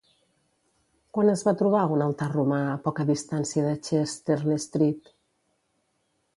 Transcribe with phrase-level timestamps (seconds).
[1.17, 5.15] Quan es va trobar un altar romà a poca distància de Chester-le-Street?